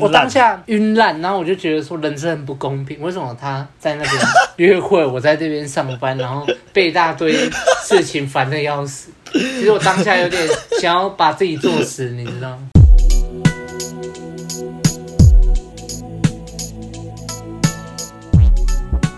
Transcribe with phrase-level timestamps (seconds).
[0.00, 4.14] 我当下晕烂，然后我就觉得说人生很不公平，为什么他在那边
[4.70, 7.50] 约会，我在这边上班，然后被一大堆
[7.84, 9.10] 事情烦的要死。
[9.32, 10.40] 其实我当下有点
[10.80, 12.58] 想要把自己作死，你知道吗？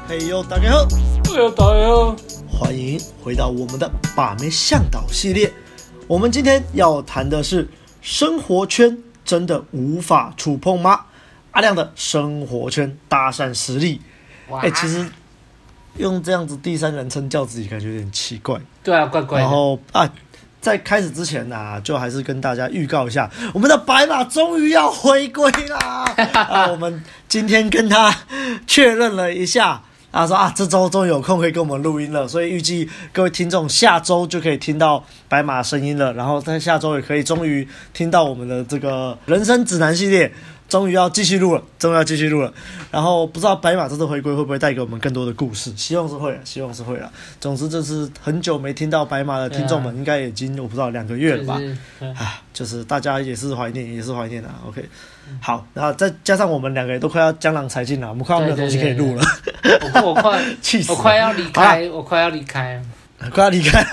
[0.09, 0.89] 嘿呦，大家好，
[1.29, 2.17] 嘿呦，大家好，
[2.49, 5.53] 欢迎回到我们的把妹向导系列。
[6.07, 7.69] 我们今天要谈的是
[8.01, 9.04] 生活圈。
[9.25, 11.07] 真的无法触碰吗？
[11.53, 14.01] 阿亮的生活圈搭讪实力，
[14.51, 15.09] 哎、欸，其实
[15.99, 18.61] 用这样子第三人称叫自己，感觉有点奇怪。
[18.83, 19.39] 对啊，怪怪。
[19.39, 20.11] 然后啊，
[20.61, 26.05] 在开始之前呢、啊，就还是跟大家预告一下，我们的白马终于要回归啦！
[26.35, 28.13] 啊，我们今天跟他
[28.67, 29.83] 确认了一下。
[30.11, 35.05] 他说啊，这周终于有空可以跟我们录音了，所以预计各位听众下周就可以听到
[35.35, 40.33] 白马声音了，然后在下周也可以终于听到我们的这个人生指南系列，
[40.69, 42.55] 终于要继续录了，终于要继续录了。
[42.93, 45.77] 然后不知道白马这次回归会不会带给我们更多的故事？
[45.77, 47.11] 希望是会，希望是会了。
[47.41, 51.61] 总之，这次很久没听到白马的听众们，应该已经我不知道两个月了吧？
[52.17, 54.55] 啊，就是大家也是怀念，也是怀念啊。
[54.69, 54.89] OK。
[55.41, 59.23] 好，然后再加上我们两个人都快要江郎才尽了，我们快要没有东西可以录了。
[59.95, 62.81] 我 我快气死，我快要离开，我快要离开，
[63.35, 63.85] 快要离开。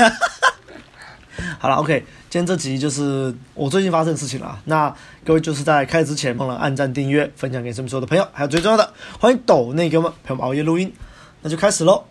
[1.59, 4.59] 好了，OK，今天这集就是我最近发生的事情了。
[4.65, 10.91] 那各位就是在开始之前帮了按赞、订阅、分享给身边所有的朋友，还有最重要的，欢迎抖内给我们陪我们熬夜录音。
[11.41, 12.03] 那就开始喽。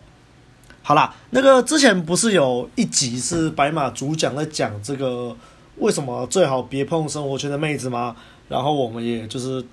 [0.83, 5.35] 好啦，那个之前不是有一集是白马主讲在讲这个
[5.77, 8.15] 为什么最好别碰生活圈的妹子吗？
[8.49, 9.63] 然后我们也就是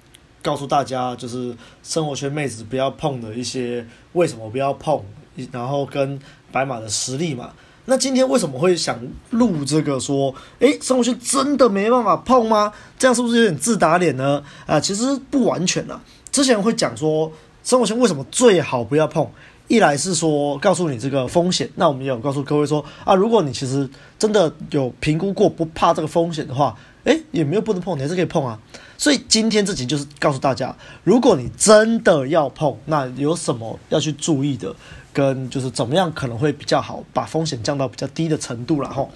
[0.42, 5.02] 告诉大家，就是生活圈妹子不要碰的一些为什么不要碰，
[5.50, 6.18] 然后跟
[6.52, 7.50] 白马的实力嘛。
[7.90, 9.00] 那今天为什么会想
[9.30, 12.70] 录这个说，诶，生活圈真的没办法碰吗？
[12.98, 14.42] 这样是不是有点自打脸呢？
[14.66, 15.98] 啊，其实不完全啊。
[16.30, 17.32] 之前会讲说
[17.64, 19.26] 生活圈为什么最好不要碰，
[19.68, 23.88] 一来是说告诉你这个风险，那我们也有告诉各位说啊，如果你其实
[24.18, 26.76] 真的有评估过不怕这个风险的话。
[27.04, 28.58] 诶，也没有不能碰，你还是可以碰啊。
[28.98, 34.76] 所以今天这集就是告诉大家，如果你真的要碰，那有什么要去注意的，
[35.18, 39.10] 跟就是怎么样可能会比较好，把风险降到比较低的程度了吼。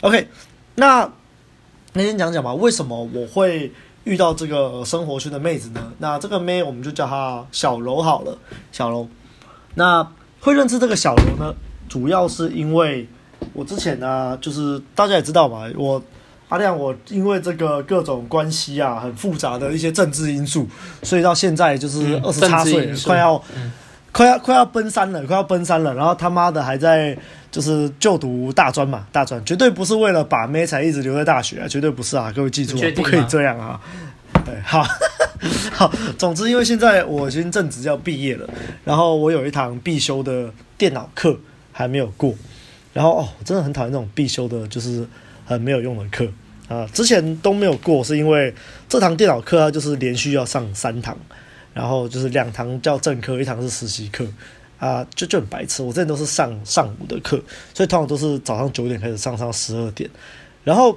[0.00, 0.26] OK，
[0.74, 1.08] 那
[1.92, 3.70] 那先讲讲吧，为什么我会
[4.02, 5.92] 遇到这个生活圈的妹子呢？
[5.98, 8.36] 那这个妹我们就叫她小柔好了，
[8.72, 9.08] 小柔。
[9.76, 10.04] 那
[10.40, 11.54] 会认识这个小柔呢，
[11.88, 13.06] 主要是因为
[13.52, 16.02] 我之前呢，就是大家也知道嘛，我。
[16.48, 20.64] 阿亮，我因为这个各种关系啊，很复杂的一些政治因素，
[21.02, 23.72] 所以到现在就是二十八岁，快要、嗯、
[24.16, 25.92] 快要快要奔三了，快要奔三了。
[25.92, 27.14] 然后他妈的还在
[27.50, 33.78] 就是就读大专嘛，大专绝对不是为了把妹才一直留在大学啊，绝对不是啊，各位记住，不可以这样啊。
[34.46, 34.82] 对，好，
[35.70, 38.48] 好，总之因为现在我已经正值要毕业了，
[38.84, 41.38] 然后我有一堂必修的电脑课
[41.70, 42.34] 还没有过，
[42.94, 45.06] 然后哦，我真的很讨厌那种必修的，就是。
[45.48, 46.26] 很没有用的课
[46.66, 46.84] 啊！
[46.92, 48.52] 之前都没有过，是因为
[48.88, 51.16] 这堂电脑课它就是连续要上三堂，
[51.76, 54.24] 然后就是两堂叫正课，一堂是实习课
[54.78, 55.82] 啊，就就很白痴。
[55.82, 57.38] 我之前都是上上午的课，
[57.74, 60.08] 所以通常都是早上九点开始上，上十二点。
[60.64, 60.90] 然后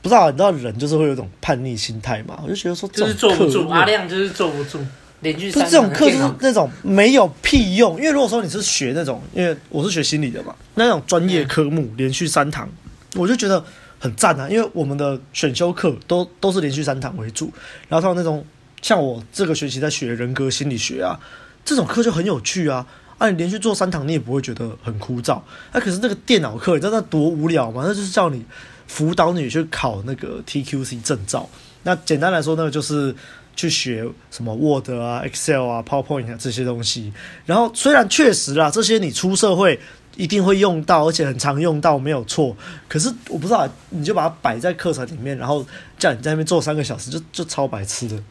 [0.00, 2.38] 不知道你知道人就是会有一种叛逆心态嘛？
[2.44, 4.78] 我就觉得说这种课，就是坐不住，阿亮就是坐不住，
[5.22, 5.64] 连续三堂。
[5.64, 12.68] 不是这种课就是那种没有屁用，因为如果说你是学那种，因为我是学心理的嘛，那种专业科目连续三堂，
[13.16, 13.64] 我就觉得。
[14.02, 17.52] 很赞啊，因为我们的选修课都都是连续三堂为主，
[17.88, 18.44] 然后他有那种
[18.82, 21.18] 像我这个学期在学人格心理学啊，
[21.64, 22.86] 这种课就很有趣啊。
[23.16, 25.34] 啊，你连续做三堂，你也不会觉得很枯燥。
[25.70, 27.84] 啊，可是那个电脑课，你知道那多无聊吗？
[27.86, 28.44] 那就是叫你
[28.86, 31.48] 辅导你去考那个 TQC 证照。
[31.84, 33.14] 那简单来说，那个就是
[33.54, 37.12] 去学什么 Word 啊、Excel 啊、PowerPoint 啊这些东西。
[37.46, 39.80] 然后虽然确实啊，这些你出社会。
[40.14, 42.54] 一定会用到，而且很常用到，没有错。
[42.86, 45.64] 可是我不知道，你就把它摆在课程里面，然后
[45.98, 48.22] 叫你在那边做三个小时，就就超白痴的。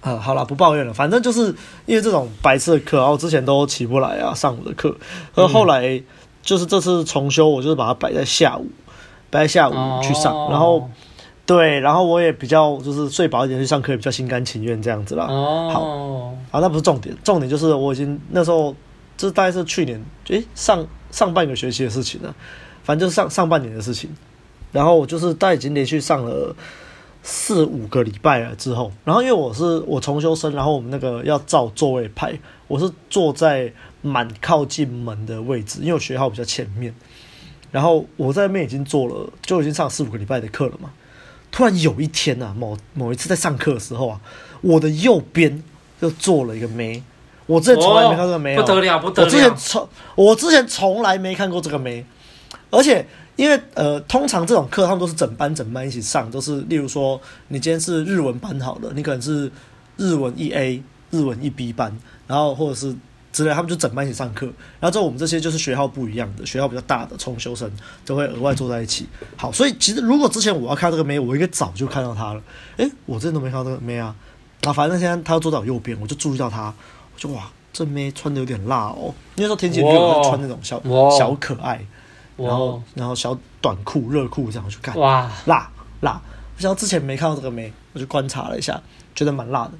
[0.00, 0.92] 啊，好了，不抱怨了。
[0.92, 1.54] 反正就是
[1.86, 4.96] 因为这种白痴的课，然后之前都起不来啊，上午的课。
[5.34, 6.02] 而后来
[6.42, 8.66] 就是这次重修，我就是把它摆在下午，
[9.30, 9.72] 摆在下午
[10.02, 10.34] 去上。
[10.34, 10.88] 哦、然后
[11.46, 15.26] 对，然后我也比较就是睡饱一点去上课，也比较心甘情愿这样子啦。
[15.28, 15.70] 哦，
[16.50, 18.74] 好，啊，那不是重点，重点就是我已经那时候。
[19.20, 22.32] 这大概是去年，诶，上上半个学期的事情了，
[22.84, 24.08] 反正就是上上半年的事情。
[24.70, 26.54] 然后我就是大概已经连续上了
[27.22, 33.72] 四五个礼拜了之后，然后因为我是我重修生，然后我们那个要照座位排，我是坐在
[34.02, 36.94] 蛮靠近门的位置，因为我学号比较前面。
[37.70, 40.90] 然后我在那边已经坐了，就已经上四五个礼拜的课了嘛。
[41.50, 44.20] 突然有一天啊，某某一次在上课的时候啊，
[44.62, 45.62] 我的右边
[46.00, 47.02] 就坐了一个妹。
[47.46, 49.26] 我之前从来没看过这个妹，不得了，不得了！
[49.26, 52.04] 我之前从我之前从来没看过这个妹，
[52.70, 53.06] 而且
[53.38, 59.48] 因为呃，通常这种课他们都是整班整班一起上，都是例如说你今天是日文班好了，你可能是
[59.96, 61.96] 日文一 A、日文一 B 班，
[62.26, 62.92] 然后或者是
[63.32, 64.46] 之类，他们就整班一起上课。
[64.80, 67.70] 然后之后我们这些就是学号不一样的，学号比较大的重修生
[68.04, 69.06] 都会额外坐在一起。
[69.36, 72.42] 好，所以其实如果之前我要看这个妹，我应该早就看到她了。
[72.78, 74.12] 诶，我之前都没看到这个妹啊。
[74.62, 76.74] 啊，反正现在她要坐在我右边，我就注意到她。
[77.14, 79.14] 我就哇，这妹穿的有点辣哦。
[79.36, 80.82] 那时候天气热，就穿那种小
[81.16, 81.86] 小可爱，
[82.38, 84.96] 然后然后小短裤、热裤这样去看。
[84.98, 85.70] 哇，辣
[86.00, 86.20] 辣！
[86.56, 88.80] 我想之前没看到这个没，我就观察了一下，
[89.14, 89.72] 觉得蛮辣的。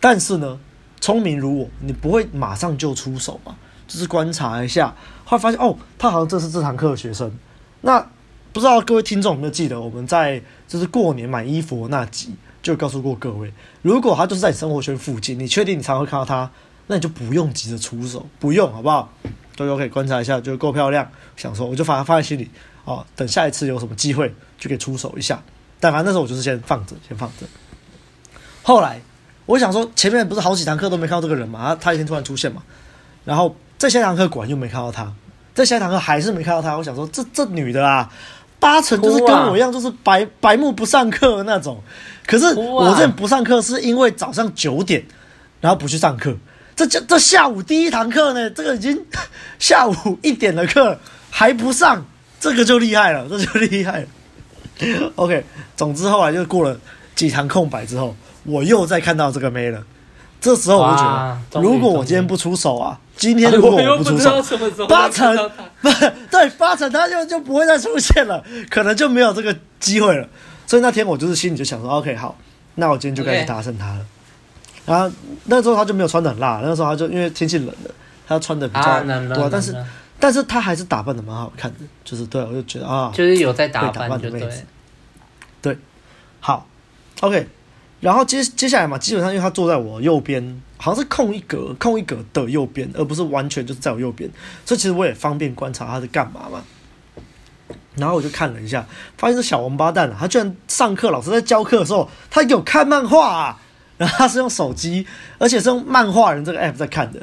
[0.00, 0.58] 但是呢，
[1.00, 3.56] 聪明如我，你不会马上就出手嘛，
[3.86, 4.94] 就是观察一下，
[5.24, 7.30] 后来发现哦，他好像这是这堂课的学生。
[7.82, 8.00] 那
[8.52, 12.34] 不知道各位听众有没有记得，我们在就是过年买衣服那集。
[12.62, 13.50] 就告诉过各位，
[13.80, 16.50] 如果他就是在你生活圈附近，你确定你常会看到他，
[16.88, 19.10] 那你就不用急着出手，不用，好不好？
[19.66, 22.50] 都可以观察一下，就够漂亮，想说我就把它放在心里，
[22.84, 25.42] 哦，等下一次有什么机会就可以出手一下。
[25.78, 27.46] 但反正那时候我就是先放着，先放着。
[28.62, 29.00] 后来
[29.46, 32.62] 我想说，前面不是好几堂课都没看到这个人嘛，他他一天突然出现嘛，
[33.24, 35.12] 然后在下堂课果然又没看到他，
[35.54, 36.76] 在下堂课还是没看到他。
[36.76, 38.12] 我想说，这这女的啊，
[38.58, 41.82] 八成就是跟我一样，就是白白目不上课的那种。
[42.26, 45.04] 可是我这不上课是因为早上九点，
[45.60, 46.36] 然后不去上课。
[46.80, 49.04] 这这这下午第一堂课呢，这个已经
[49.58, 50.98] 下午一点的课
[51.28, 52.02] 还不上，
[52.40, 55.12] 这个就厉害了，这就厉害了。
[55.16, 55.44] OK，
[55.76, 56.78] 总之后来就过了
[57.14, 59.82] 几堂空白之后，我又再看到这个妹了。
[60.40, 64.42] 这时候我就觉得，如果我今天不出手啊，今天如果我不出手，
[64.88, 65.36] 八成
[65.82, 65.90] 不
[66.32, 70.26] 对，八成他就就不会再出现了，可能就没有这个机会了。
[70.66, 72.38] 所以那天我就是心里就想说，OK，好，
[72.76, 74.00] 那我今天就开始搭讪他了。
[74.00, 74.19] Okay.
[74.90, 75.08] 然后
[75.44, 77.90] 那时候他就没有穿的很辣，那时候他就因为天气冷了，
[78.26, 79.76] 他穿的比较多，但是
[80.18, 84.64] 但是他还是打扮的蛮好看的，就是对我就觉得啊，就是有在打扮的妹子。
[85.62, 85.78] 对，
[86.40, 86.66] 好
[87.20, 87.46] ，OK，
[88.00, 94.28] 然后接接下来嘛，基本上因为他坐在我右边，好像是空一格，空一格的右边，而不是完全就是在我右边，
[94.66, 96.60] 所以其实我也方便观察他在干嘛嘛。
[97.94, 98.84] 然后我就看了一下，
[99.16, 103.60] 发现这小王八蛋啊，他居然上课，老师在教课的时候，他有看漫画啊。
[104.00, 105.06] 然后他是用手机，
[105.36, 107.20] 而且是用漫画人这个 app 在看的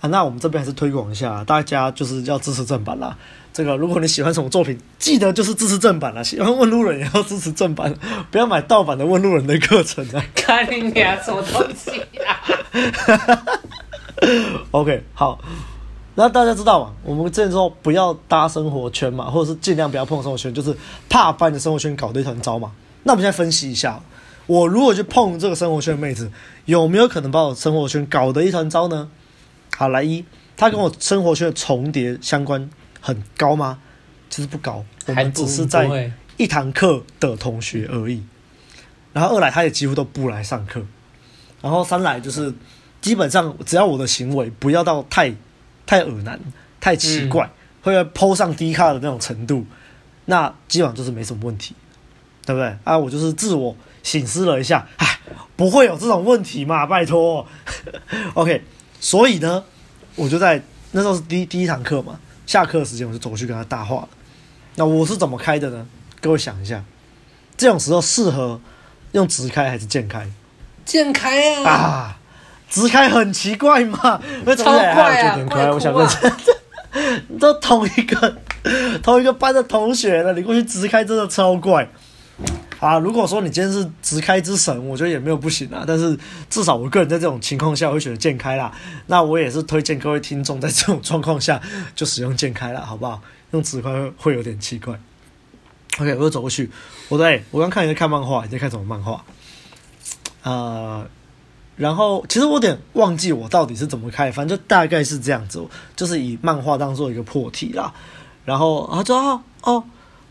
[0.00, 0.08] 啊。
[0.08, 3.18] 那我们这边还是推广一下，大家就是要支持正版啦。
[3.52, 6.22] 这个如果你喜欢什么作品，记得就是支持正版啦。
[6.22, 7.92] 喜欢问路人也要支持正版，
[8.30, 10.24] 不要买盗版的问路人的课程啊。
[10.32, 13.42] 看你俩什么东西啊？
[14.70, 15.40] OK，好。
[16.14, 16.92] 那大家知道嘛？
[17.02, 20.74] 我们之前说不要搭生活圈嘛，或者是尽量不要碰生活圈，就是
[21.08, 22.70] 怕把你的生活圈搞得一团糟嘛。
[23.02, 24.00] 那我们现在分析一下，
[24.46, 26.30] 我如果去碰这个生活圈的妹子，
[26.64, 29.08] 有没有可能把我生活圈搞得一团糟呢？
[29.76, 30.24] 好，来一，
[30.56, 32.68] 他跟我生活圈的重叠相关
[33.00, 33.78] 很高吗？
[34.30, 38.22] 其实不高，我们只是在一堂课的同学而已。
[39.12, 40.82] 然后二来，他也几乎都不来上课。
[41.62, 42.52] 然后三来就是
[43.00, 45.34] 基本上只要我的行为不要到太。
[45.88, 46.40] 太恶男，
[46.80, 47.50] 太奇怪，嗯、
[47.80, 49.64] 会 po 上低卡的那种程度，
[50.24, 51.76] 那基本上就是没什么问题，
[52.44, 52.76] 对不对？
[52.82, 55.18] 啊，我就是自我省思了一下，唉，
[55.56, 57.44] 不会有这种问题嘛，拜托。
[58.34, 58.62] OK，
[59.00, 59.64] 所以呢，
[60.14, 64.08] 我就在那时候是第第一堂课嘛，下课时间我就走去跟他搭话了。
[64.76, 65.84] 那我是怎么开的呢？
[66.20, 66.84] 各位想一下，
[67.56, 68.60] 这种时候适合
[69.10, 70.30] 用直开还是键开？
[70.84, 71.70] 键开啊！
[71.70, 72.18] 啊
[72.70, 74.22] 直开很奇怪嘛，
[74.56, 75.36] 超怪啊！
[75.72, 76.08] 我想问，
[77.40, 78.36] 都同一个
[79.02, 81.88] 同一个班的同学了，你过去直开真的超怪
[82.80, 82.98] 啊！
[82.98, 85.84] 如果说你今天是直开之神，我觉得也没有不行啊。
[85.86, 86.18] 但是
[86.50, 88.72] 至少我个人在这种情况下会选择键开啦。
[89.06, 91.60] 那我也是推荐各位听众在这种状况下
[91.94, 93.20] 就使用键开啦，好不好？
[93.52, 94.98] 用直开会有点奇怪。
[95.98, 96.70] OK，我又走过去，
[97.08, 99.24] 我对我刚看你在看漫画，你在看什么漫画？
[100.42, 101.06] 呃。
[101.76, 105.62] 然后，其实我有点忘记我到底是怎么开，反正就大概是这样子，
[105.94, 107.92] 就是以漫画当做一个破题啦。
[108.46, 109.84] 然后啊就哦哦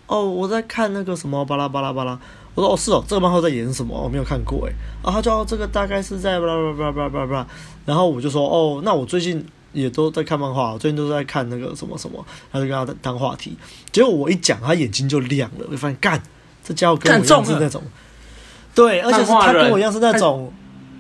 [0.08, 2.20] 哦，我在看那个什么巴拉巴拉巴拉。
[2.54, 4.00] 我说哦是哦，这个漫画在演什么？
[4.00, 4.74] 我没有看过诶。
[5.04, 7.48] 然后他就哦这个大概是在巴拉巴拉巴拉巴拉。
[7.86, 12.26] 然后我就说哦，那我最近也都在看漫画，我最近都在看那个什么什么。
[12.52, 13.58] 他就跟他当话题，
[13.92, 16.22] 结果我一讲，他眼睛就亮了，我就发现干，
[16.64, 17.82] 这家伙跟我一样是那种，
[18.74, 20.52] 对，而且是他跟我一样是那种。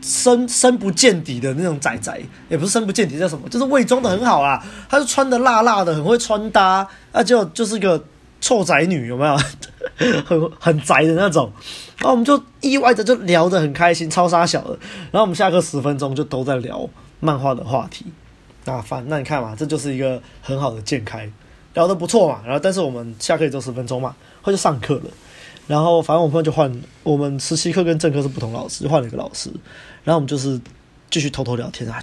[0.01, 2.15] 深深不见底的那种仔仔，
[2.47, 3.49] 也不是深不见底，叫什么？
[3.49, 4.63] 就是伪装的很好啊。
[4.87, 7.99] 他是穿的辣辣的，很会穿搭，那就就是个
[8.45, 9.35] 臭宅女，有没有？
[10.23, 11.51] 很很宅的那种。
[11.97, 14.77] 然后我们就意外的就聊得很开心，超杀小的。
[15.09, 16.87] 然后我们下课十分钟就都在聊
[17.19, 18.05] 漫画的话题。
[18.65, 21.27] 那反那你看嘛，这就是一个很好的渐开，
[21.73, 22.41] 聊得不错嘛。
[22.45, 25.05] 然后但是我们下课也就十分钟嘛，后就上课了。
[25.65, 26.71] 然后反正我们就换，
[27.01, 29.49] 我们实习课跟正课是不同老师，就换了一个老师。
[30.03, 30.61] 然后我们就是
[31.09, 31.99] 继续偷偷聊天啊，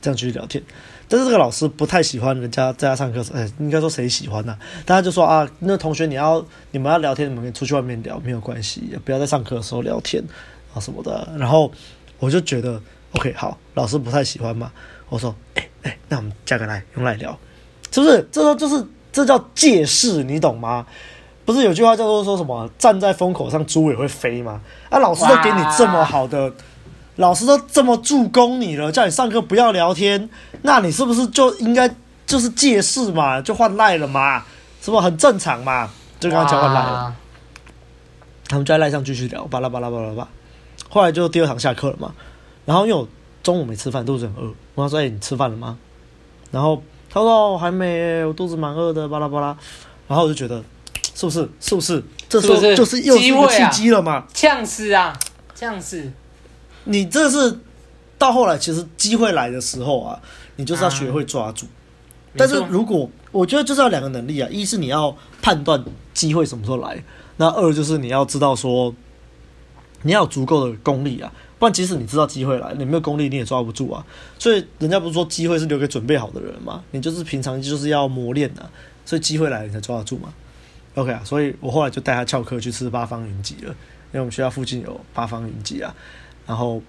[0.00, 0.64] 这样继续聊天。
[1.08, 4.58] 但是这个老师不太喜欢人家在家上课时，哎，应该说谁喜欢呢、啊？
[4.86, 10.22] 大家就说啊，那同学你要你们要聊天，你们可以出去外面聊，没有关系，不要在上课的时候聊天
[10.74, 11.28] 啊什么的。
[11.38, 11.70] 然后
[12.18, 12.80] 我就觉得
[13.12, 14.72] ，OK，好，老师不太喜欢嘛。
[15.08, 17.38] 我说，哎哎，那我们加个来，用来聊，
[17.90, 18.26] 是不是？
[18.32, 20.86] 这说就是这叫借势，你懂吗？
[21.44, 24.60] 不是有句话叫做说什么站在风口上猪也会飞吗？
[24.88, 26.50] 啊，老师都给你这么好的。
[27.16, 30.28] 老师都这么助攻你了，叫你上课不要聊天，
[30.62, 31.88] 那你是不是就应该
[32.26, 34.44] 就是借势嘛，就换赖了嘛，
[34.80, 35.88] 是不是很正常嘛？
[36.18, 37.14] 就跟他交换赖了，
[38.48, 40.28] 他们就在赖上继续聊，巴拉巴拉巴拉巴拉。
[40.88, 42.14] 后来就第二堂下课了嘛，
[42.64, 43.06] 然后因为我
[43.42, 45.78] 中午没吃饭，肚子很饿，我跟他说：“哎，你吃饭了吗？”
[46.50, 49.56] 然后他说：“我，还没，我肚子蛮饿的。”巴拉巴拉。
[50.06, 50.62] 然后我就觉得，
[51.14, 51.48] 是不是？
[51.60, 52.02] 是不是？
[52.28, 54.24] 这时候就是又是一个契机了嘛？
[54.32, 55.16] 呛死啊！
[55.54, 56.10] 呛死！
[56.84, 57.58] 你这是
[58.18, 60.20] 到后来，其实机会来的时候啊，
[60.56, 61.66] 你就是要学会抓住。
[61.66, 67.02] 啊、但是如果我觉得就是要两个能力啊，一是你要判断机会什么时候来，
[67.36, 68.94] 那二就是你要知道说
[70.02, 74.04] 你要有足够的功力啊，不然即使你知道机会来，你没有功力你也抓不住啊。
[74.38, 76.82] 所以人家不是说机会是留给准备好的人吗？
[76.90, 78.70] 你就是平常就是要磨练的、啊，
[79.04, 80.32] 所以机会来了你才抓得住嘛。
[80.94, 85.94] OK 啊，所以我后来就带他翘课去吃八方云集了，因为我们学校附近有八方云集啊。
[86.46, 86.80] 然后，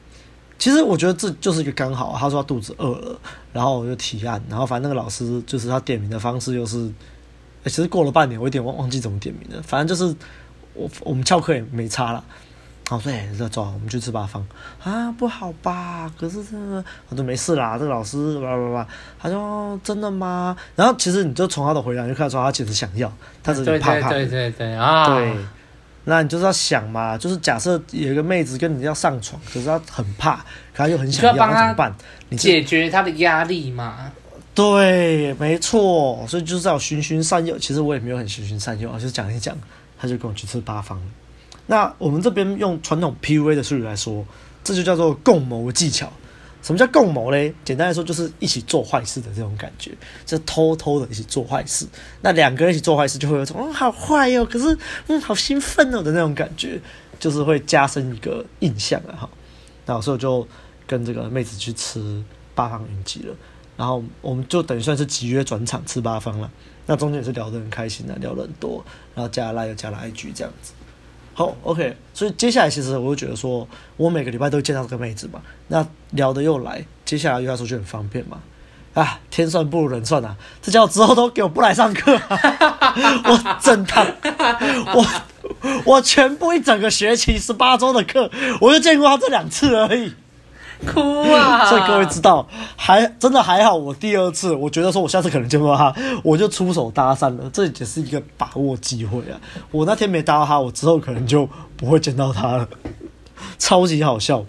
[0.57, 2.15] 其实我觉得这就是一个刚好。
[2.17, 3.19] 他说他肚子饿了，
[3.53, 4.41] 然后我就提案。
[4.49, 6.91] 然后反正那个老师就是他点名的方式，又是，
[7.65, 9.61] 其实过了半年，我有点忘忘记怎么点名了。
[9.61, 10.15] 反正就是
[10.73, 12.23] 我我们翘课也没差了。
[12.87, 14.45] 然后说：“哎，走，我们去吃八方
[14.83, 16.07] 啊，不好吧？
[16.19, 17.79] 可是这个，我说没事啦。
[17.79, 18.87] 这个老师，叭叭叭，
[19.19, 20.55] 他说真的吗？
[20.75, 24.09] 然后其实你就从他的回答就看出他其实想要，他只是怕怕。
[24.09, 25.35] 对对对对啊，对。”
[26.05, 30.37] 那你就是要想嘛，就是假设有一个妹子跟你要上床，可是她很怕，
[30.73, 31.93] 可她又很想要，那怎么办？
[32.29, 34.11] 你解决她的压力嘛？
[34.53, 37.59] 对，没错，所以就是要循循善诱。
[37.59, 39.57] 其实我也没有很循循善诱，就是讲一讲，
[39.99, 41.01] 他就跟我去吃八方。
[41.67, 44.25] 那我们这边用传统 PUA 的术语来说，
[44.63, 46.09] 这就叫做共谋技巧。
[46.65, 47.53] 什么叫共谋嘞？
[47.63, 49.91] 简单来说，就是一起做坏事的这种感觉，
[50.25, 51.85] 就偷偷的一起做坏事。
[52.21, 56.81] 那两个人一起做坏事，就会有种嗯，好坏哟、可是嗯，好兴奋哦的那种感觉，
[57.19, 59.29] 就是会加深一个印象啊哈。
[59.85, 60.47] 那所以我就
[60.87, 62.23] 跟这个妹子去吃
[62.55, 63.35] 八方云集了，
[63.77, 66.51] 然后我们就等于算是集约转场吃八方了。
[66.87, 70.73] 那中间也是聊得很开心的，聊了很多，然后加了赖又加了 IG 这样子。
[71.37, 78.39] 好，OK，所以接下来其实我就觉得说，我每个礼拜都会见到这个妹子嘛，那聊得又来，接下来约她出去很方便嘛。
[78.93, 84.07] 啊，天算不如人算啊，这叫之后都给我不来上课， 我整堂，
[84.93, 85.05] 我
[85.83, 90.13] 我全部一整个学期十八周的课，我就见过她这两次而已。
[90.85, 90.99] 哭
[91.31, 91.65] 啊！
[91.67, 93.73] 所以各位知道，还真的还好。
[93.75, 97.49] 我第二次，我觉得说我下次可能见不到他，我就出手搭讪了。
[97.53, 99.39] 这也是一个把握机会啊！
[99.71, 102.67] 我那天没搭到他，我之后可能就不会见到他了。
[103.57, 104.43] 超级好笑。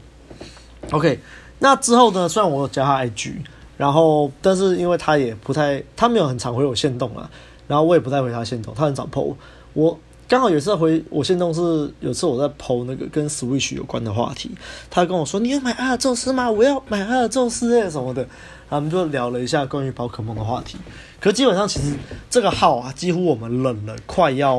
[0.90, 1.20] OK，
[1.60, 2.28] 那之后呢？
[2.28, 3.34] 虽然我有加他 IG，
[3.76, 7.30] 然后但是因为他也不太，他没有很常回我线动啊，
[7.68, 9.34] 然后我也不太回他线动，他很少 po
[9.72, 9.98] 我。
[10.28, 14.50] 刚好有次回我限动是有次我在 po 那个跟 Switch 有关的话题，
[14.90, 16.50] 他跟我说，你要买阿尔宙斯吗？
[16.50, 20.76] 我要买阿尔宙斯诶什么的，然后我们就聊了一下关于宝可梦的话题。
[21.20, 21.94] 可基本上其实
[22.28, 24.56] 这个号啊，几乎我们冷了快要，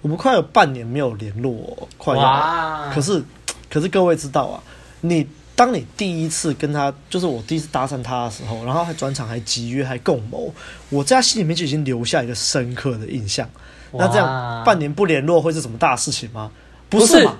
[0.00, 2.22] 我们快有半年没有联络，快要。
[2.22, 3.20] 哇可是
[3.68, 4.62] 可是各位知道啊，
[5.00, 5.26] 你
[5.56, 10.54] 当你第一次跟他，就是我第一次搭讪他的时候，然后还转场还集约还共谋，
[10.88, 13.50] 我在他心里面就已经留下一个深刻的印象。
[13.92, 16.50] 那这样半年不联络会是什么大事情吗？
[16.88, 17.36] 不是嘛？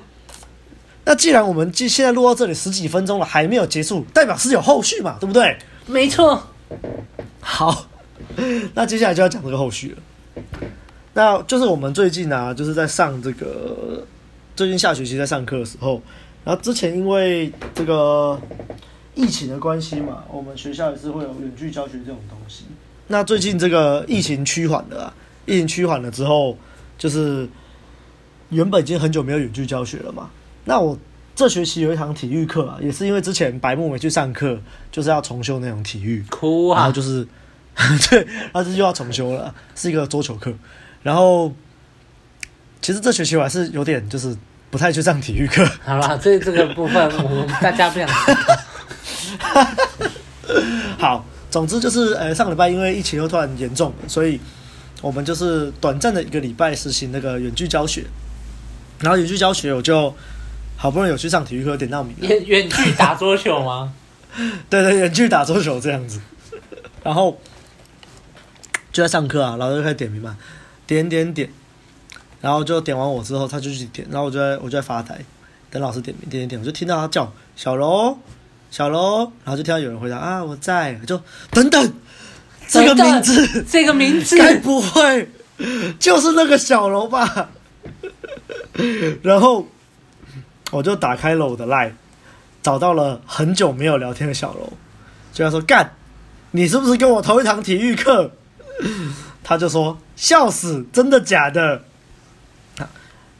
[1.04, 5.16] 那既然我们现在录到这里十几分钟了，还没有结束，代表是有后续嘛？
[5.18, 5.56] 对不对？
[5.86, 6.40] 没错。
[7.40, 7.86] 好，
[8.74, 10.42] 那接下来就要讲这个后续了。
[11.14, 14.06] 那就是我们最近啊，就是在上这个
[14.54, 16.00] 最近下学期在上课的时候，
[16.44, 18.40] 然后之前因为这个
[19.14, 22.66] 疫情的关系嘛，我们学校也是会有远距教学这种东西。
[23.08, 25.14] 那最近这个疫情趋缓了啊。
[25.46, 26.56] 疫情趋缓了之后，
[26.98, 27.48] 就是
[28.50, 30.30] 原本已经很久没有远距教学了嘛。
[30.64, 30.98] 那我
[31.34, 34.60] 这学期有一堂体育课啊，也是因为之前白木没去上课，
[34.92, 37.26] 就是要重修那种体育，哭啊，然后就是
[38.10, 40.52] 对，然后这就要重修了，是一个桌球课。
[41.02, 41.50] 然后
[42.82, 44.36] 其实这学期我还是有点就是
[44.70, 45.64] 不太去上体育课。
[45.82, 48.06] 好了， 这这个部分我们大家不想。
[50.98, 54.38] 好，总之就是呃，上个礼拜因为疫情又突然严重，所以
[55.00, 58.04] 我们就是短暂的一个礼拜实行那个远距教学。
[59.00, 60.14] 然后远距教学，我就
[60.76, 62.14] 好不容易有去上体育课，点到名。
[62.20, 63.92] 远 远距打桌球吗？
[64.68, 66.20] 对对，远距打桌球这样子。
[67.02, 67.40] 然后
[68.92, 70.36] 就在上课啊，老师就开始点名嘛，
[70.86, 71.50] 点点点。
[72.42, 75.18] 然后就点完我之后，他就去点，然后我就在我就在发呆，
[75.70, 78.18] 等老师点名，点点点，我就听到他叫小柔，
[78.70, 81.92] 小柔，然后就听到有人回答啊，我在，就等等，
[82.70, 85.28] 这个名字，这个名字，该不会
[85.98, 87.50] 就是那个小柔吧？
[89.22, 89.66] 然后
[90.70, 91.92] 我就打开了我的 LINE，
[92.62, 94.72] 找到了很久没有聊天的小柔，
[95.32, 95.94] 就他说干，
[96.52, 98.30] 你是不是跟我同一堂体育课？
[99.42, 101.82] 他就说笑死，真的假的？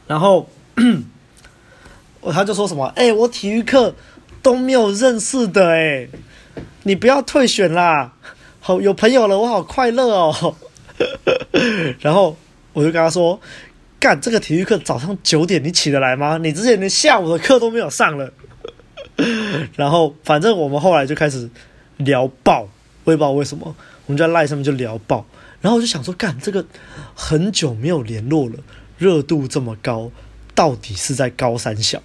[0.07, 0.49] 然后，
[2.19, 2.85] 我 他就说什么？
[2.97, 3.95] 哎、欸，我体育课
[4.41, 6.09] 都没有认识的哎，
[6.83, 8.11] 你不要退选啦！
[8.63, 10.55] 好，有朋友了，我好快乐哦。
[11.99, 12.37] 然后
[12.73, 13.41] 我就跟他说
[13.99, 16.37] ：“干，这个体育课早上九点你起得来吗？
[16.37, 18.31] 你之前连下午的课都没有上了。”
[19.75, 21.49] 然后反正我们后来就开始
[21.97, 22.67] 聊爆，
[23.03, 23.75] 我也不知道为什么，
[24.05, 25.25] 我们就在赖上面就聊爆。
[25.59, 26.63] 然后我就想说，干，这个
[27.15, 28.57] 很久没有联络了。
[28.99, 30.11] 热度这么高，
[30.53, 31.99] 到底是在高三小？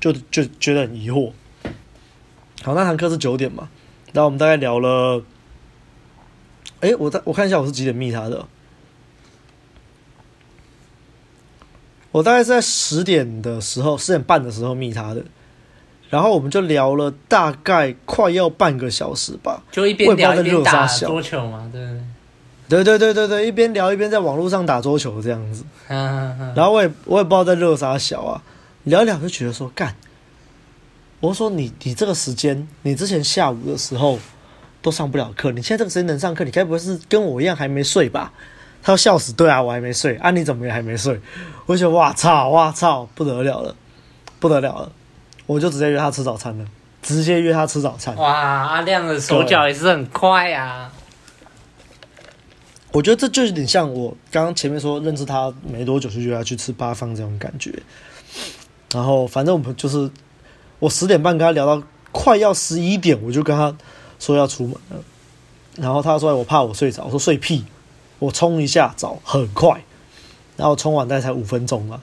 [0.00, 1.30] 就就觉得很疑惑。
[2.64, 3.68] 好，那堂课是九点嘛？
[4.12, 5.22] 然后我们大概聊了，
[6.80, 8.46] 哎，我大我看一下我是几点密他的？
[12.10, 15.24] 我大概是在十点的时候，十点半的时候密他的。
[16.10, 21.82] 然后我们就聊了大概快要半个小时吧，就一边聊一边打桌球嘛，对。
[22.68, 28.42] 对对对对对，一边聊一边在网络上打桌球这样子， 然后我也我也不知道在热啥小啊，
[28.84, 29.96] 聊一聊就觉得说干，
[31.20, 34.18] 我说你你这个时间，你之前下午的时候
[34.80, 38.32] 都上不了课，你现在这个时间能上课，你该不会是跟我一样还没睡吧？
[38.82, 41.20] 他说笑死，对啊，我还没睡，啊你怎么也还没睡？
[41.66, 43.74] 我就觉得哇操哇操，不得了了，
[44.38, 44.92] 不得了了，
[45.46, 46.64] 我就直接约他吃早餐了，
[47.02, 48.14] 直接约他吃早餐。
[48.16, 50.92] 哇，阿亮的手脚也是很快啊。
[52.92, 57.70] 我觉得这就有点像我刚刚前面说认识他没多久就约他去吃八方这种感觉，
[58.92, 60.10] 然后反正我们就是
[60.78, 63.76] 我十点半跟他聊到快要十一点，我就跟他
[64.18, 65.02] 说要出门了，
[65.76, 67.64] 然后他说我怕我睡着，我说睡屁，
[68.18, 69.82] 我冲一下澡很快，
[70.56, 72.02] 然后冲完大概才五分钟嘛，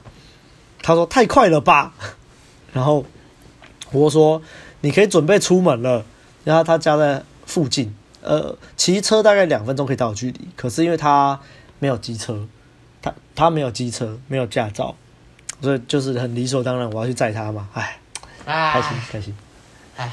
[0.82, 1.94] 他说太快了吧，
[2.72, 3.04] 然后
[3.92, 4.42] 我说
[4.80, 6.04] 你可以准备出门了，
[6.44, 7.94] 然后他家在附近。
[8.22, 11.38] 呃，骑车大概两分钟可以到的距离，可是因为他
[11.78, 12.44] 没有机车，
[13.00, 14.96] 他他没有机车，没有驾照，
[15.62, 18.00] 所以就是很理所当然我要去载他嘛，哎，
[18.44, 19.36] 开心开心，
[19.96, 20.10] 哎，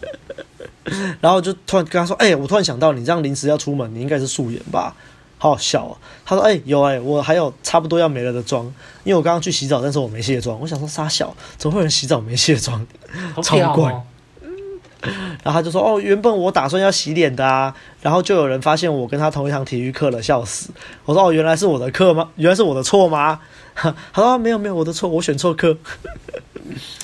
[1.20, 4.94] 然后就突然跟他说，哎、欸，我突然想到你这样临时要出门，你应该是素颜吧？
[5.38, 5.96] 好好笑啊！
[6.26, 8.66] 他说，哎、欸，有哎、欸，我还有差不多要没了的妆，
[9.04, 10.60] 因为我刚刚去洗澡，但是我没卸妆。
[10.60, 12.86] 我想说，傻小，怎么会有人洗澡没卸妆？
[13.42, 13.90] 超怪。
[15.42, 20.68] 然后他就说：“哦，原本我打算要洗脸的啊，然后就有人发现我跟他同一堂体育课了，笑死！”
[21.06, 22.28] 我说：“哦，原来是我的课吗？
[22.36, 23.40] 原来是我的错吗？”
[23.74, 25.74] 他说：“没有没有，我的错，我选错课。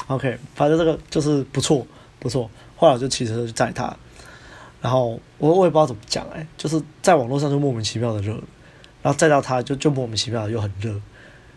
[0.09, 1.87] ”OK，反正这个就是不错
[2.19, 2.51] 不错。
[2.77, 3.97] 后来我就骑车去载他，
[4.81, 8.33] 然后我我也不知道怎么讲哎，就是在网络上就莫名其妙的热，
[9.03, 10.91] 然后载到他就就莫名其妙的又很热，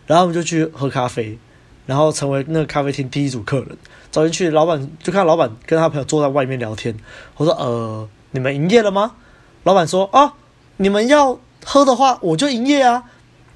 [0.06, 1.38] 然后我们就去喝咖啡。
[1.86, 3.76] 然后成为那个咖啡厅第一组客人，
[4.12, 6.96] 走进去，老板就看老板跟他朋友坐在外面聊天。
[7.36, 9.16] 我说：“呃，你们营业了吗？”
[9.64, 10.34] 老板说：“啊，
[10.76, 13.02] 你们要喝的话，我就营业啊。”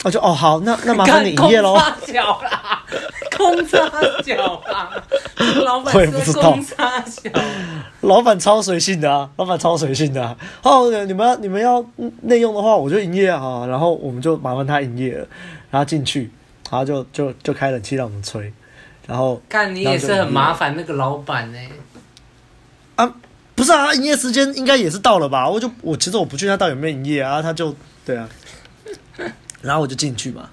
[0.02, 1.78] 我就：“哦，好，那那麻烦你营业喽。”
[3.36, 3.78] 空插
[4.22, 6.58] 脚啦，空插脚啦，老板我也不知道。
[8.00, 10.36] 老板超随性的啊，老板超随性的啊。
[10.62, 11.84] 哦，你们要你们要
[12.22, 13.66] 内用的话，我就营业啊。
[13.66, 15.26] 然后我们就麻烦他营业了，
[15.70, 16.30] 然后进去。
[16.70, 18.52] 然后就就就开冷气让我们吹，
[19.06, 21.58] 然后看你也是很麻烦那个老板呢。
[22.96, 23.14] 啊，
[23.54, 25.48] 不是啊，营业时间应该也是到了吧？
[25.48, 27.72] 我就我其实我不确定他到底有没有营业啊，他就
[28.04, 28.28] 对啊，
[29.60, 30.48] 然后我就进去嘛，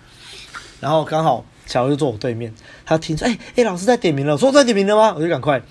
[0.79, 2.54] 然后刚好小刘就坐我对面，
[2.86, 5.13] 他听说哎哎老师在点名了，我说我在点名了吗？
[5.15, 5.62] 我就赶快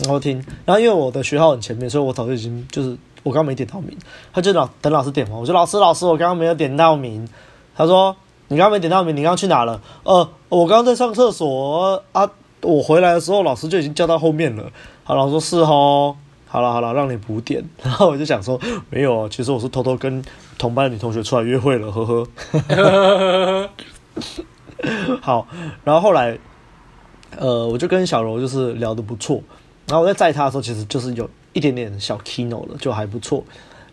[0.00, 3.96] 然后听，然后因为我的学号很前面，所以我早就已经就是我刚刚没点到名，
[4.32, 7.28] 他就老等老师点完，我说老师老师我刚刚没有点到名，
[7.76, 8.16] 他说。
[8.52, 9.80] 你刚刚没点到名，你刚刚去哪了？
[10.02, 12.28] 呃，我刚刚在上厕所啊，
[12.62, 14.72] 我回来的时候老师就已经叫到后面了。
[15.04, 16.16] 好，老师说是哦，
[16.48, 17.64] 好了好了，让你补点。
[17.80, 18.60] 然后我就想说，
[18.90, 20.20] 没有啊，其实我是偷偷跟
[20.58, 23.70] 同班的女同学出来约会了，呵呵。
[25.20, 25.46] 好，
[25.84, 26.38] 然后后来，
[27.36, 29.42] 呃，我就跟小柔就是聊得不错，
[29.86, 33.44] 然后我在载他的时候，其实就是有一点点小 kino 了，就还不错。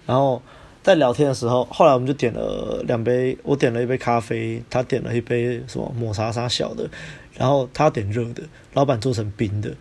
[0.05, 0.41] 然后
[0.81, 6.89] 在聊天的时候，后来我们就点了两杯，我点了一杯咖啡，他点了一杯什么抹茶沙小的，
[7.35, 9.73] 然后他点热的，老板做成冰的，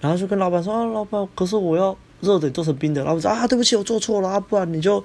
[0.00, 5.04] 然后就跟老板说，老板，可是我要热的做成冰的，老板说啊，对不起，我做错了啊，不然你就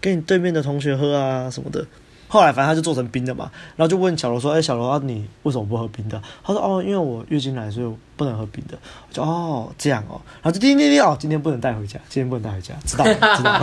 [0.00, 1.86] 给你对面的同学喝啊什么的。
[2.28, 8.76] 后来反正他就做成冰的嘛，然后就问小罗说：“哎，小罗啊，你为什么不喝冰的？”他说：“哦，因为我月经来，所以我不能喝冰的。”
[9.08, 13.60] 我就哦这样哦，然后就叮叮叮哦，今天不能带回家，今天不能带回家，知道知道。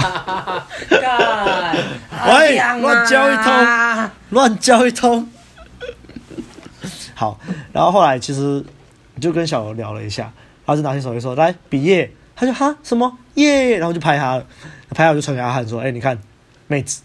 [2.29, 5.29] 喂，乱教一通，乱教一通。
[7.15, 7.39] 好，
[7.71, 8.63] 然后后来其实
[9.19, 10.23] 就跟小罗聊了一下，
[10.65, 14.45] 然后就拿起手机说：“来比耶。”他就哈什么耶，然后就拍他了，
[14.89, 16.17] 拍好就传给阿汉说：“哎，你看，
[16.67, 17.01] 妹子。”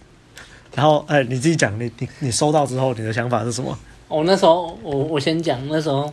[0.79, 3.77] 然后，哎，你自己讲，你你你收到之后，你的想法是什么？
[4.07, 6.09] 哦，那时候我我先讲，那时候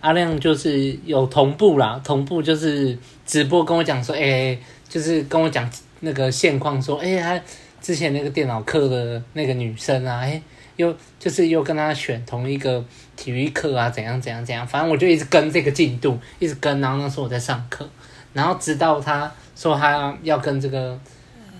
[0.00, 4.56] 阿亮就是有同步啦，同步就是直播跟我讲说，哎，
[4.88, 7.38] 就是跟我讲那个现况，说，哎，他
[7.82, 10.40] 之前那个电脑课的那个女生啊，哎，
[10.76, 12.82] 又就是又跟他选同一个
[13.16, 17.86] 体育课啊，怎样怎样怎样，反正我就一直跟这个进度，一直跟，然后那时候我在上课，
[18.32, 20.98] 然后直到他说他要跟这个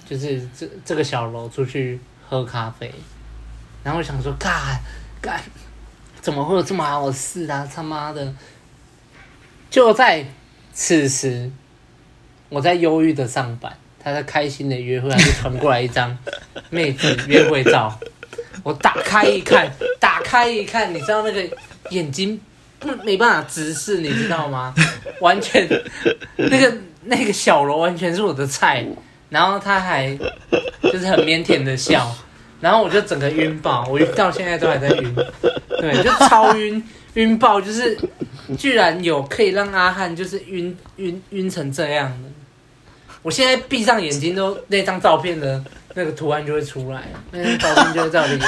[0.09, 2.01] 就是这这个小楼出去。
[2.29, 2.93] 喝咖啡，
[3.85, 4.53] 然后我想说，干
[5.21, 5.41] 干，
[6.21, 7.69] 怎么会有这么好的事啊？
[7.73, 8.35] 他妈的！
[9.71, 10.25] 就在
[10.73, 11.51] 此时，
[12.49, 16.17] 我在忧郁的上班，他在开心的约会，他就传过来一张
[16.71, 17.99] 妹子约会照。
[18.63, 21.57] 我打开一看，打开一看，你知道那个
[21.91, 22.41] 眼睛
[22.81, 24.75] 不没办法直视，你知道吗？
[25.21, 25.69] 完全
[26.37, 28.85] 那个那个小罗完全是我的菜。
[29.29, 30.17] 然后他还
[30.83, 32.15] 就是很腼腆的笑，
[32.61, 35.15] 然后我就整个晕爆，我到现在都还在晕，
[35.81, 36.83] 对，就超晕
[37.15, 37.99] 晕爆，就是
[38.57, 42.29] 居然有可以让阿汉就是晕晕晕成这样的，
[43.23, 45.63] 我现在闭上眼睛都那张照片的
[45.95, 48.47] 那个图案就会出来，那张照片就会在我的眼，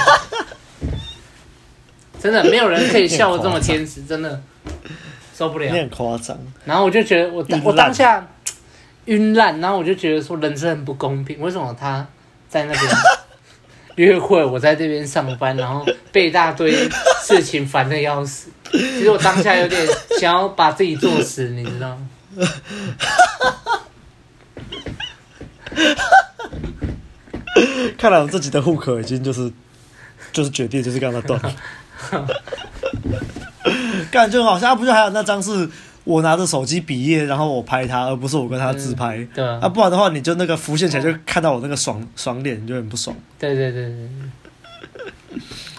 [2.20, 4.40] 真的没有人可以笑的这么坚持，真的
[5.34, 6.38] 受不了，很夸张。
[6.64, 8.26] 然后我就觉得我我当下。
[9.08, 12.06] 晕烂，然后我就觉得说人生很不公平，为什么他
[12.46, 12.84] 在那边
[13.96, 16.70] 约会，我在这边上班，然后被一大堆
[17.22, 18.50] 事情烦的要死。
[18.70, 19.88] 其实我当下有点
[20.20, 22.06] 想要把自己做死，你知道吗？
[27.96, 29.50] 看来我自己的户口已经就是
[30.32, 31.56] 就是决定就是跟他断了。
[34.12, 35.66] 感觉好像不是还有那张是。
[36.08, 39.18] 我拿着手机比耶，然后我拍他，而不是我跟他自拍。
[39.18, 43.14] 嗯、对啊，啊，不然的话，你就那个浮现起来，就看到我那个爽爽脸，你就很不爽。
[43.38, 44.08] 对对对对。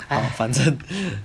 [0.07, 0.77] 好，反正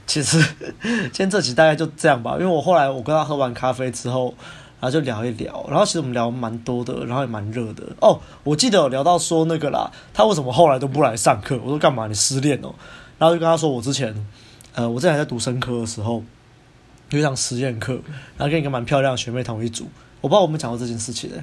[0.07, 0.43] 其实
[0.81, 4.35] 今天这集大概就这样吧，因为我后来我跟他喝完咖啡之后，
[4.81, 7.83] 然后就聊一聊，然后其实我们聊蛮多的，然后也蛮热的。
[8.01, 11.61] 哦，我记得有聊到说那个啦，他为什么后来都不来上课？
[11.63, 12.07] 我说干嘛？
[12.07, 12.75] 你失恋哦？
[13.19, 14.15] 然后就跟他说，我之前，
[14.73, 16.23] 呃，我之前还在读生科的时候。
[17.15, 17.93] 有一堂实验课，
[18.37, 19.87] 然后跟一个蛮漂亮的学妹同一组。
[20.21, 21.43] 我不知道我们讲过这件事情的，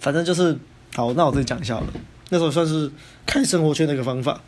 [0.00, 0.58] 反正就是
[0.94, 1.12] 好。
[1.14, 1.86] 那我自己讲一下了。
[2.30, 2.90] 那时候算是
[3.26, 4.40] 开生活圈的一个方法。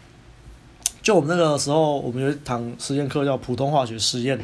[1.03, 4.41] 就我们那个时候，我们有一堂实验课叫普通化学实验，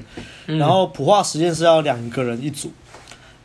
[0.46, 2.70] 然后普化实验是要两个人一组。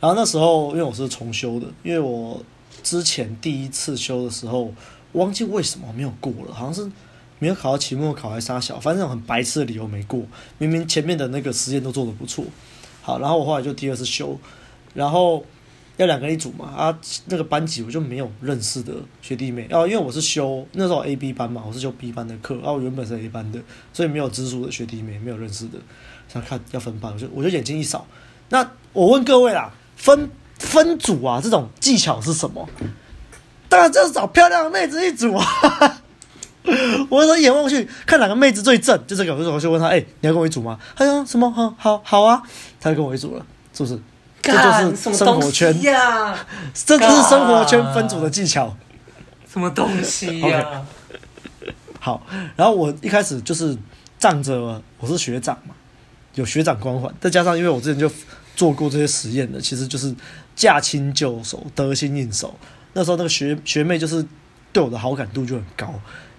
[0.00, 2.42] 然后那时候因为我是重修的，因为我
[2.82, 4.72] 之前第一次修的时候，
[5.12, 6.90] 忘记为什么没有过了，好像是。
[7.38, 10.22] 没有考到期末考还是啥小，反正很白痴的理由没过。
[10.56, 12.42] 明明前面的那个实验都做的不错，
[13.06, 14.36] 好，然后我后来就第二次修，
[14.92, 15.46] 然后
[15.96, 18.92] 要两个一组嘛，啊，那个班级我就没有认识的
[19.22, 23.60] 学弟妹，哦，因为我是修那时候 A B 班嘛，我是修 B 班的课，啊，我原本是 A 班的，
[23.92, 25.78] 所以没有直属的学弟妹，没有认识的，
[26.28, 28.04] 想看要分班，我就我就眼睛一扫，
[28.48, 32.68] 那我问各位啦，分分组啊，这种技巧是什么？
[33.68, 36.02] 当然就是找漂亮的妹子一组啊。
[37.08, 39.34] 我说一眼望去，看哪个妹子最正，就这个。
[39.34, 41.50] 我就问他：“哎、欸，你要跟我一组吗？”他说：“什么？
[41.50, 42.42] 好好好啊！”
[42.80, 43.98] 他就跟我一组了，是不是？
[44.42, 46.30] 这就是生活圈呀！
[46.30, 48.76] 啊、 这就是生活圈分组的技巧。
[49.50, 50.86] 什么东西呀、啊
[51.60, 51.72] ？Okay.
[51.98, 53.76] 好，然后我一开始就是
[54.18, 55.74] 仗着我是学长嘛，
[56.36, 58.08] 有学长光环，再加上因为我之前就
[58.54, 60.14] 做过这些实验的，其实就是
[60.54, 62.54] 驾轻就熟，得心应手。
[62.92, 64.24] 那时候那个学学妹就是
[64.72, 65.92] 对我的好感度就很高。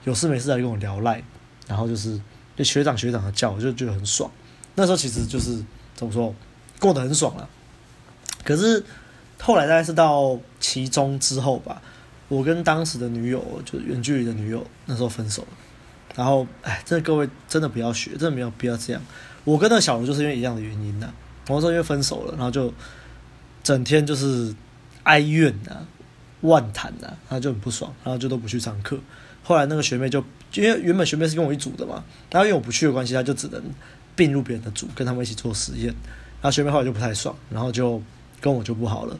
[0.04, 1.22] 有事没事来跟我聊赖，
[1.68, 2.20] 然后就是
[2.56, 4.30] 就学长学长的叫，我就觉得很爽。
[4.76, 5.64] 那时候其实就是
[5.96, 6.34] 怎么说，
[6.80, 7.50] 过得很爽了。
[8.44, 8.84] 可是
[9.40, 11.82] 后来大概是到期中之后吧，
[12.28, 15.48] 我跟当时的女友，就是远距离的女友，那时候分手了。
[16.16, 19.02] 然后，哎，这各位真的不要学，真的没有必要这样。
[19.44, 21.14] 我跟那小卢就是因为一样的原因呐、啊。
[21.50, 22.74] 我说因为分手了，然后就
[23.64, 24.54] 整天就是
[25.04, 25.86] 哀怨啊、
[26.42, 28.98] 万谈呐啊，他就很不爽，然后就都不去上课。
[29.48, 30.22] 后来那个学妹就
[30.56, 33.64] 因为原本学妹是跟我一组的嘛，然后因为我不去的关系，她就只能
[34.14, 35.86] 并入别人的组，跟他们一起做实验。
[35.86, 38.02] 然后学妹后来就不太爽，然后就
[38.42, 39.18] 跟我就不好了。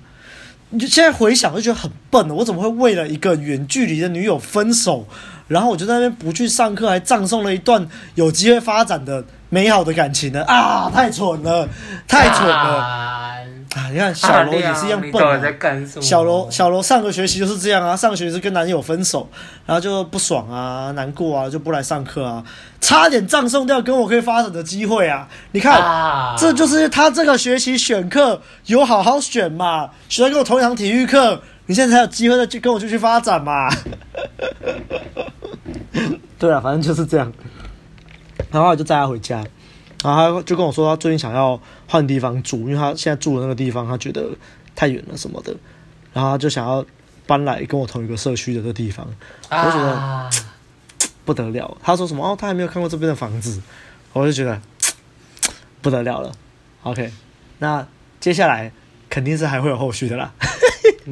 [0.70, 5.08] 你就现在回想就觉得很笨，我怎么会为了一个远距离的女友分手？
[5.48, 10.44] 然后我就在那边不去上课，还葬送了一段有机会发展的美好的感情呢？
[10.44, 11.70] 啊，太蠢了，
[12.06, 13.17] 太蠢了！
[13.76, 15.42] 啊你看小罗也是一样笨啊。
[16.02, 19.30] 小罗，小罗上个学期就是这样啊，上个学期是跟男友分手，
[19.66, 22.44] 然后就不爽啊，难过啊，就不来上课啊，
[22.80, 25.28] 差点葬送掉跟我可以发展的机会啊！
[25.52, 33.70] 你看，啊，这就是他这个学期选课有好好选嘛，选了跟我同一堂体育课，你现在才有机会再去跟我继续发展嘛。
[36.40, 37.32] 对啊，反正就是这样。
[38.50, 39.44] 然后我就载他回家，
[40.04, 44.30] 然后他就跟我说，他最近想要换地方住，因为他现在住的那个地方他觉得
[44.76, 45.56] 太远了什么的，
[46.14, 46.86] 然后他就想要
[47.26, 49.08] 搬来跟我同一个社区的这个地方。
[49.50, 50.30] 我就觉得
[51.26, 51.78] 不得了。
[51.82, 52.24] 他说什么？
[52.26, 53.62] 哦，他还没有看过这边的房子，
[54.14, 54.62] 我就觉得
[55.82, 56.32] 不得了了。
[56.84, 57.12] OK，
[57.60, 57.86] 那
[58.20, 58.72] 接下来
[59.10, 60.34] 肯定是还会有后续的啦。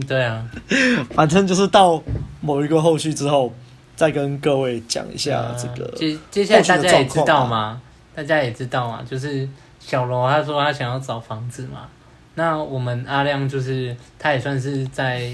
[0.07, 0.45] 对啊，
[1.15, 2.01] 反正就是到
[2.41, 3.53] 某一个后续之后。
[3.97, 7.81] 再跟各位讲一下这个、啊，接接下来大家也知道吗？
[8.15, 9.47] 大家也知道嘛，就是
[9.79, 11.87] 小罗他说他想要找房子嘛。
[12.35, 15.29] 那我们阿亮就是他也算是在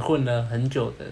[0.00, 1.04] 混了很久的，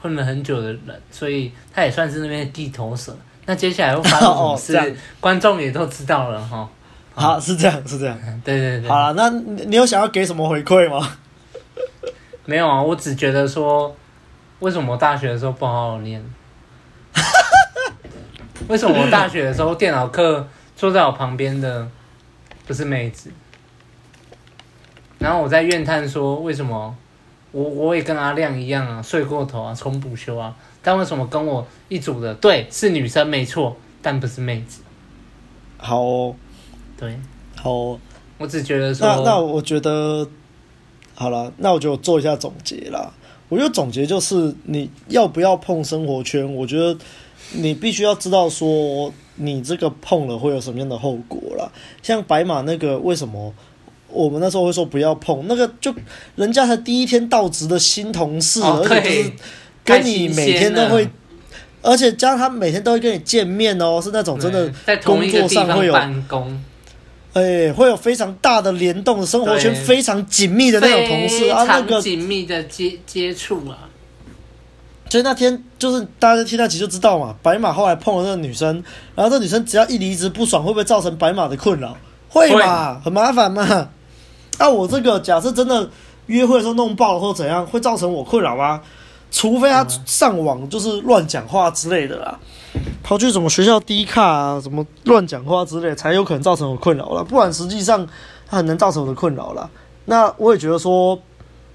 [0.00, 3.16] 混了很久的人，所以他也算是那边的地头蛇。
[3.46, 6.68] 那接下来会发生 什么事，哦、观众也都知道了哈。
[7.14, 8.18] 好，是这样，是这样。
[8.44, 8.88] 对对对。
[8.88, 11.16] 好了，那你有想要给什么回馈吗？
[12.44, 13.94] 没有啊，我只觉得说。
[14.60, 16.24] 为什么我大学的时候不好好念？
[18.68, 20.46] 为什么我大学的时候电脑课
[20.76, 21.86] 坐在我旁边的
[22.66, 23.30] 不是妹子？
[25.18, 26.96] 然后我在怨叹说，为什么
[27.52, 34.80] 我我也跟阿亮一样啊，睡过头啊，重补休啊，但为什么跟我一组的对是女生没错，但不是妹子？
[35.76, 36.34] 好哦，
[36.96, 37.18] 对，
[37.56, 37.98] 好哦，
[38.38, 40.26] 我只觉得说，那那我觉得
[41.14, 43.12] 好了，那我就做一下总结啦。
[43.48, 46.54] 我觉得总结就是，你要不要碰生活圈？
[46.54, 46.96] 我觉得
[47.52, 51.70] 你必须要知道说，你这个碰了会有什么样的后果啦。
[52.02, 53.52] 像白马那个，为什么
[54.08, 55.44] 我们那时候会说不要碰？
[55.48, 55.94] 那个就
[56.36, 59.32] 人家才第一天到职的新同事，哦、而且就是
[59.84, 61.08] 跟你每天都会，
[61.82, 64.72] 而且加上他每天都会跟你见面哦，是那种真的
[65.04, 66.62] 工作上会有办公。
[67.34, 73.88] 哎、欸，会有非常大的联动，生活圈非常紧密的那种同事啊，那个紧密的接接触啊。
[75.12, 78.82] 所以那天就是大家听那集就知道嘛，白马后来碰了那个女生，
[79.14, 81.94] 然后这女生只要一离职不爽，会不会造成白马的困扰？
[82.30, 83.90] 会嘛，很麻烦嘛。
[84.58, 85.86] 那、啊、我这个假设真的
[86.28, 88.80] 约会的时候弄爆了或怎样，会造成我困扰吗？
[89.30, 92.38] 除非他上网就是乱讲话之类的啦。
[93.02, 97.22] 跑去什么学校低卡啊，什么乱讲话之类，才有可能造成我困扰了。
[97.22, 98.08] 不然实际上，
[98.48, 99.68] 他很难造成我的困扰了。
[100.06, 101.20] 那我也觉得说，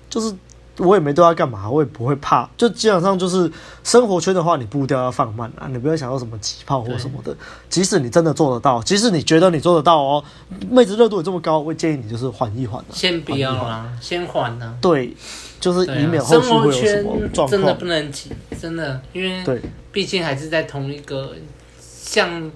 [0.10, 0.34] 就是
[0.78, 2.50] 我也没对他干嘛，我也不会怕。
[2.56, 3.52] 就基本上就是
[3.84, 7.36] 生活圈的话，你步调要放慢啊，你不要想到什么起泡或什么的。
[7.70, 10.24] 即使你真的做得到，即使你觉得你做得到哦，
[10.70, 12.84] 妹子热度也这么高，我会建议你就是缓一缓。
[12.92, 14.78] 先不要啦，先缓呢。
[14.82, 15.16] 对，
[15.60, 17.50] 就是以免后续会有什么状况。
[17.50, 19.62] 真的不能急，真的，因为对。
[19.92, 21.34] 毕竟还是在同一个，
[21.82, 22.52] 像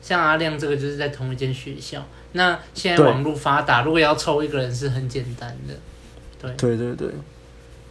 [0.00, 2.02] 像阿亮这个就是在同一间学校。
[2.32, 5.74] 那现在网络发达，如果要抽一个人是很简单的。
[6.40, 7.14] 对对对对。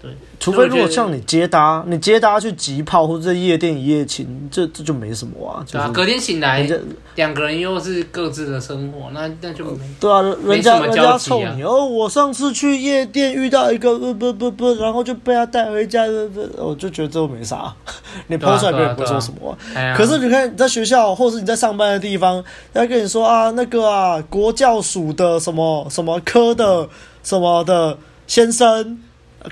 [0.05, 5.65] 对，除非如果像你接搭，你接搭去急炮或者在夜店一夜情，这这就没什么啊。
[5.71, 6.69] 对啊，隔天醒来，
[7.15, 9.79] 两个人又是各自的生活，那那就没。
[9.99, 11.83] 对啊，人家人家凑你哦。
[11.83, 17.73] 我上次去夜店遇到一个不不不不，然后就被他带回家，不不，我就觉得这没啥。
[18.27, 19.57] 你 po 出来别人不会说什么。
[19.97, 22.35] 可是你看你在学校，或是你在上班的地方，
[22.73, 26.87] 人家跟你说啊，那个啊，国教署的什么什么科的
[27.23, 28.99] 什么的先生。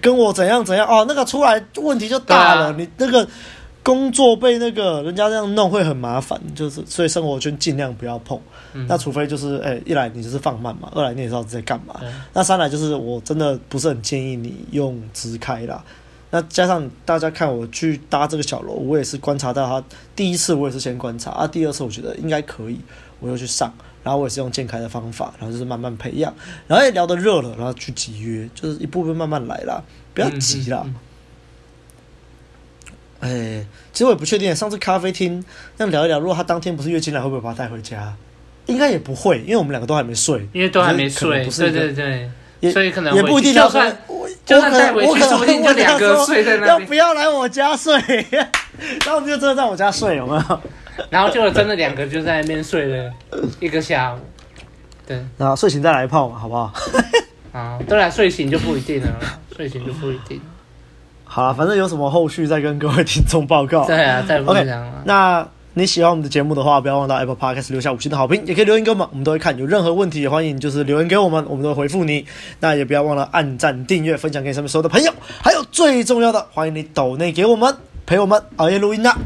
[0.01, 2.67] 跟我怎样怎样哦，那个出来问题就大了。
[2.67, 3.27] 啊、你那个
[3.83, 8.39] 工作被那个人家这样弄会很麻烦，就是所以生活圈尽量不要碰。
[8.73, 11.95] 嗯、那除非就是哎、欸，一来你就是放慢嘛，二来你也知道在干嘛。
[11.99, 15.83] 对那三来就是我真的不是很建议你用直开啦。
[16.31, 22.79] 那加上大家看我去搭这个小楼，我也是观察到他第一次我也是先观察啊，第二次我觉得应该可以，
[23.19, 23.71] 我又去上。
[24.03, 26.33] 然后我也是用健开的方法，然后就是慢慢培养，
[26.67, 29.81] 然后也聊得热了，然后去集约，就是一步步慢慢来啦，
[30.13, 30.85] 不要急啦。
[33.21, 34.53] 哎，其实我也不确定。
[34.53, 35.43] 上次咖啡厅
[35.77, 38.13] 那样聊一聊，如果他当天不是月经来，会不会把他带回家？
[38.65, 41.45] 应该也不会，因为我们两个都还没睡，因为都还没睡。
[41.45, 43.53] 对对对，也所以可能也不一定。
[43.53, 43.97] 就算
[44.45, 46.67] 就算带回去，说不定就两个睡在那。
[46.67, 47.93] 要不要来我家睡？
[49.05, 50.61] 然后我们就真的在我家睡，有没有？
[51.09, 53.11] 然后就真的两个就在那边睡了
[53.59, 54.19] 一个下午。
[55.05, 56.71] 对，然后睡醒再来一炮嘛，好不好？
[57.51, 59.09] 啊，对了，睡醒就不一定了，
[59.55, 60.41] 睡醒就不一定。
[61.25, 63.85] 好了，反正有什么后续再跟各位听众报告。
[63.85, 64.87] 对啊，再不讲了。
[64.87, 69.57] Okay, 那你喜欢我们的节目的话，不要忘到 Apple Podcast 留下五星的好评，也可以留言给我们，我们都会看。
[69.57, 72.25] 有任何问题也欢迎就是留言给我们，我们都会回复你。
[72.59, 75.11] 那也不要忘了按赞、订阅、分享给身边所有的朋友。
[75.41, 77.75] 还有最重要的，欢迎你抖内给我们，
[78.05, 79.17] 陪我们熬夜录音啦。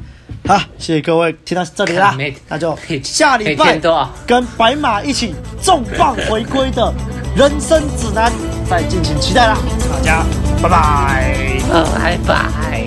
[0.46, 2.16] 好，谢谢各位听到这里啦，
[2.48, 3.80] 那就下礼拜
[4.26, 6.94] 跟白马一起重磅回归的
[7.36, 8.32] 人生指南，
[8.70, 9.58] 再敬请期待啦！
[9.92, 10.26] 大家
[10.62, 12.87] 拜拜，拜拜。